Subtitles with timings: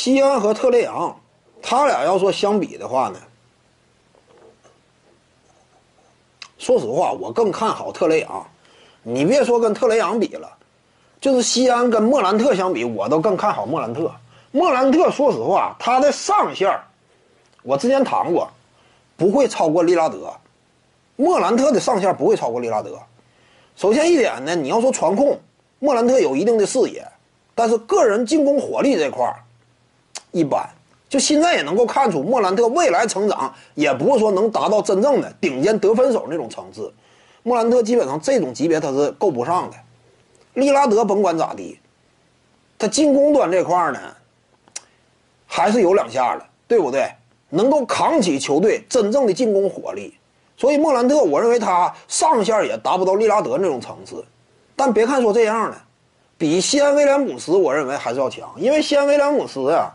[0.00, 1.20] 西安和特雷杨，
[1.60, 3.18] 他俩要说相比的话呢，
[6.56, 8.46] 说实话，我更看好特雷杨。
[9.02, 10.48] 你别说跟特雷杨比了，
[11.20, 14.08] 就是西安跟莫兰特相比，我都更看好莫兰特。
[14.52, 16.72] 莫兰特说实话，他的上限
[17.64, 18.48] 我之前谈过，
[19.16, 20.32] 不会超过利拉德。
[21.16, 22.96] 莫兰特的上限不会超过利拉德。
[23.74, 25.36] 首先一点呢，你要说传控，
[25.80, 27.04] 莫兰特有一定的视野，
[27.52, 29.42] 但是个人进攻火力这块儿
[30.30, 30.68] 一般。
[31.08, 36.92] 就现在也能够看出，莫兰特未来成长也不是说能达到真正的顶尖得分手那种层次。
[37.42, 39.76] 莫兰特基本上这种级别他是够不上的。
[40.52, 41.78] 利拉德甭管咋地，
[42.78, 43.98] 他进攻端这块呢，
[45.46, 47.10] 还是有两下的，对不对？
[47.48, 50.12] 能够扛起球队真正的进攻火力。
[50.58, 54.22] 所以莫兰特，我认为他上限也达不到利拉德那种层次。
[54.76, 55.76] 但别看说这样呢，
[56.36, 59.90] 比西安威廉姆斯，我认为还是要强，因为西安威廉姆斯啊。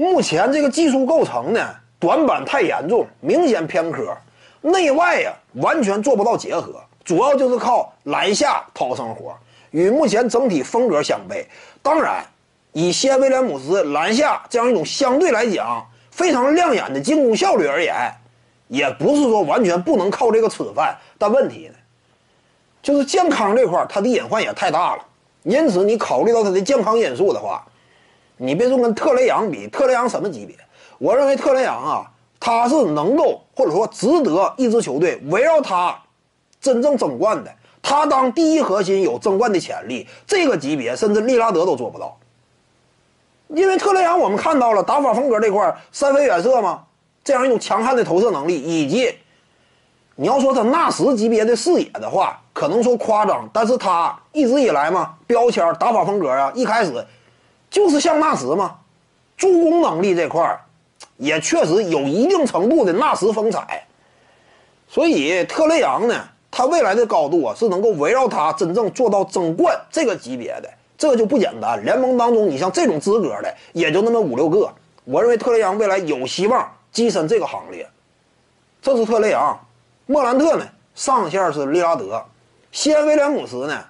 [0.00, 1.60] 目前这个技术构成呢，
[1.98, 4.16] 短板太严重，明显偏科，
[4.62, 9.36] 内外呀完全做不到结合，主要就是靠篮下讨生活，
[9.72, 11.44] 与目前整体风格相悖。
[11.82, 12.24] 当然，
[12.72, 17.94] 以西安威廉姆斯篮下这样一种相对来讲非常亮眼的进攻效率而言，
[18.68, 20.96] 也不是说完全不能靠这个吃饭。
[21.18, 21.74] 但问题呢，
[22.82, 25.04] 就是健康这块它的隐患也太大了。
[25.42, 27.62] 因此，你考虑到他的健康因素的话。
[28.42, 30.56] 你别说跟特雷杨比，特雷杨什么级别？
[30.96, 32.10] 我认为特雷杨啊，
[32.40, 35.94] 他是能够或者说值得一支球队围绕他
[36.58, 37.52] 真正争冠的。
[37.82, 42.16] 他当第一核心有争冠的潜力，这个级别甚至利拉德都做不到。
[43.48, 46.84] 因为特雷杨我们看到了打法风格这块三分远射嘛，
[47.22, 49.14] 这样一种强悍的投射能力，以及
[50.16, 57.06] 你要说他纳什级别的视野的话，可能说夸张，但是他一直以来嘛，标签打法风格啊，一开始。
[57.70, 58.78] 就是像纳什嘛，
[59.36, 60.60] 助攻能力这块儿，
[61.16, 63.86] 也确实有一定程度的纳什风采。
[64.88, 70.68] 所以特雷杨呢，他未来的高度啊，是能够围绕他真正做到争冠这个级别的，
[70.98, 71.80] 这就不简单。
[71.84, 74.68] 联盟当中，你像这种资格的，也就那么五六个。
[75.04, 77.88] 我认为特雷杨未来有希望跻身这个行列。
[78.82, 79.56] 这是特雷杨，
[80.06, 82.20] 莫兰特呢，上线是利拉德，
[82.72, 83.84] 西安威廉姆斯呢，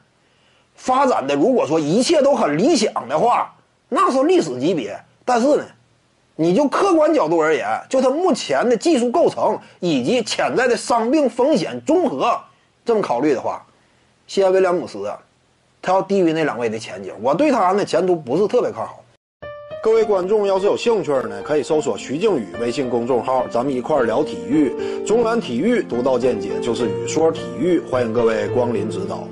[0.75, 3.51] 发展的如果说一切都很理想的话。
[3.93, 5.65] 那是历史级别，但是呢，
[6.37, 12.41] 你就客观角度而言，就他目前的技术构成以及潜在的伤病风险综合
[12.85, 13.67] 这么考虑的话，
[14.29, 15.19] 西安威廉姆斯啊，
[15.83, 19.03] 他要低于那两位的前景，我对他呢前途不是特别看好。
[19.83, 24.73] 各位观众要是有兴趣呢，可以搜索徐静宇微信公众号，咱们一块聊体育，
[25.05, 29.27] 中南体育独到见解就是语说体育，欢迎各位光临指导。